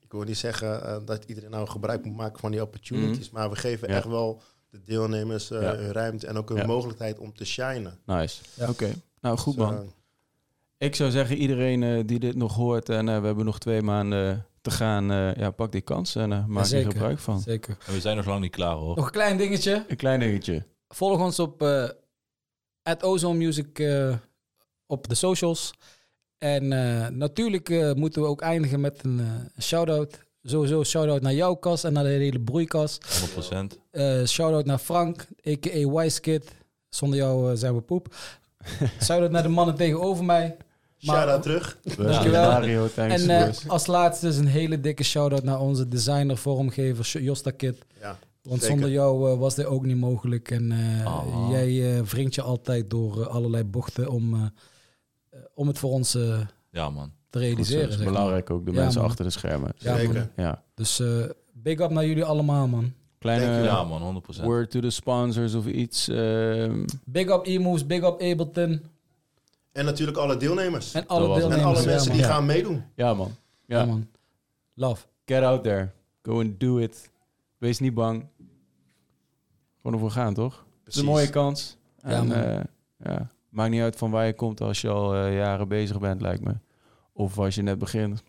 [0.00, 3.50] ik wil niet zeggen eh, dat iedereen nou gebruik moet maken van die opportunities, maar
[3.50, 3.90] we geven Mhm.
[3.90, 3.96] Ja.
[3.96, 5.74] echt wel de deelnemers eh, Ja.
[5.76, 6.66] hun ruimte en ook hun Ja.
[6.66, 7.98] mogelijkheid om te shinen.
[8.06, 8.42] Nice.
[8.54, 8.68] Ja.
[8.68, 9.92] Oké, nou goed Dus, man.
[10.78, 13.82] Ik zou zeggen, iedereen eh, die dit nog hoort en eh, we hebben nog twee
[13.82, 17.40] maanden te gaan, eh, ja, pak die kans en maak er gebruik van.
[17.40, 17.76] Zeker.
[17.86, 18.96] En we zijn nog lang niet klaar hoor.
[18.96, 19.84] Nog een klein dingetje.
[19.88, 20.64] Een klein dingetje.
[20.88, 21.88] Volg ons op eh
[22.88, 24.14] at Ozone Music eh,
[24.86, 25.72] op de socials.
[26.38, 30.18] En eh, natuurlijk eh, moeten we ook eindigen met een eh, shout-out.
[30.42, 32.98] Sowieso shout-out naar jouw kas en naar de hele broeikas.
[33.00, 33.56] 100%.
[33.90, 35.88] Eh shout-out naar Frank, a.k.a.
[35.90, 36.50] Wise Kid.
[36.88, 38.14] Zonder jou zijn we poep.
[39.04, 40.56] shout-out naar de mannen tegenover mij.
[41.00, 41.78] Maar- Shout-out terug.
[41.96, 42.50] Dankjewel.
[42.50, 47.22] Dario, thanks En eh, als laatste is een hele dikke shout-out naar onze designer, vormgever
[47.22, 47.84] Josta Kid.
[48.00, 48.66] Ja, Want Zeker.
[48.76, 50.50] zonder jou eh, was dit ook niet mogelijk.
[50.50, 51.48] En eh, Oh.
[51.50, 54.52] jij eh wringt je altijd door allerlei bochten om,
[55.54, 56.12] om het voor ons
[56.70, 57.12] Ja man.
[57.30, 57.90] te realiseren.
[57.90, 59.10] dat is belangrijk ook, de Ja, mensen man.
[59.10, 59.72] achter de schermen.
[59.76, 60.14] Ja, Zeker.
[60.14, 60.28] man.
[60.36, 60.62] Ja.
[60.74, 62.92] Dus eh, big up naar jullie allemaal, man.
[63.18, 63.74] Kleine Dankjewel.
[63.74, 64.42] Ja man, 100%.
[64.44, 66.08] word to the sponsors of iets.
[66.08, 68.82] ehm, Big up E-Moves, big up Ableton.
[69.72, 70.94] En natuurlijk alle deelnemers.
[70.94, 71.42] En alle.
[71.42, 71.48] En
[71.84, 72.84] mensen ja, die gaan meedoen.
[72.94, 73.36] ja, man.
[73.66, 73.84] Ja, Ja.
[73.84, 74.08] man.
[74.74, 75.06] Love.
[75.24, 75.90] Get out there.
[76.22, 77.10] Go and do it.
[77.58, 78.24] Wees niet bang.
[79.88, 80.66] Gewoon ervoor gaan, toch?
[80.84, 81.76] Het is een mooie kans.
[82.00, 82.64] En, eh,
[82.96, 83.30] ja.
[83.48, 86.44] Maakt niet uit van waar je komt als je al eh, jaren bezig bent, lijkt
[86.44, 86.54] me.
[87.12, 88.22] Of als je net begint.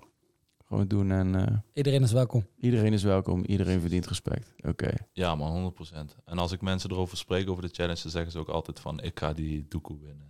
[0.66, 2.46] Gewoon doen en eh, Iedereen is welkom.
[2.58, 3.44] iedereen is welkom.
[3.44, 4.54] Iedereen verdient respect.
[4.68, 4.92] Oké.
[5.14, 6.16] Ja man, 100%.
[6.26, 9.02] En als ik mensen erover spreek over de challenge, dan zeggen ze ook altijd van
[9.02, 10.29] ik ga die doekoe winnen.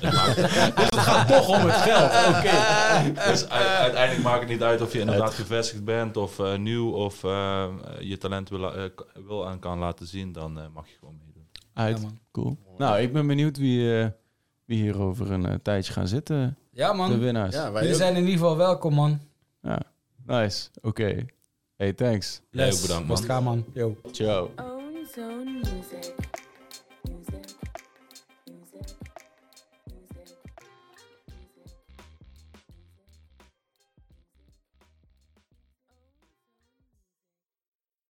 [0.00, 2.10] Dus het, gaat toch om het geld.
[2.36, 3.28] Oké.
[3.30, 7.24] dus uiteindelijk maakt het niet uit of je inderdaad gevestigd bent of eh, nieuw of
[7.24, 7.66] eh,
[8.00, 8.84] je talent wil, eh,
[9.26, 11.46] wil en kan laten zien, dan eh, mag je gewoon meedoen.
[11.74, 11.96] Uit.
[11.96, 12.18] Ja, man.
[12.32, 12.58] Cool.
[12.78, 14.06] Nou, ik ben benieuwd wie, eh,
[14.64, 16.56] wie hier over een tijdje gaan zitten.
[16.72, 17.18] Ja, De man.
[17.18, 17.54] winnaars.
[17.54, 18.00] Ja, wij Jullie ook.
[18.02, 19.20] zijn in ieder geval welkom, man.
[19.62, 19.80] Ja.
[20.26, 20.68] Nice.
[20.82, 21.24] Oké.
[21.76, 22.40] Hey, thanks.
[22.50, 23.22] Jij ook bedankt, man.
[23.22, 23.64] Gaan, man.
[23.74, 23.96] Yo.
[24.12, 24.50] Ciao.